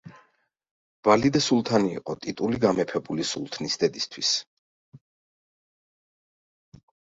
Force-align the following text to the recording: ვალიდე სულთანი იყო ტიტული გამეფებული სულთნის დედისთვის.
ვალიდე 1.07 1.41
სულთანი 1.47 1.91
იყო 1.97 2.15
ტიტული 2.23 2.61
გამეფებული 2.65 3.27
სულთნის 3.33 3.79
დედისთვის. 3.85 4.35